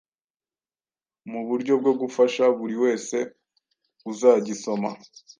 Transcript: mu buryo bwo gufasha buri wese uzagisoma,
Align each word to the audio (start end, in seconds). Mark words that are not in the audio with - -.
mu 1.31 1.41
buryo 1.47 1.73
bwo 1.81 1.93
gufasha 2.01 2.43
buri 2.59 2.75
wese 2.83 3.17
uzagisoma, 4.11 4.89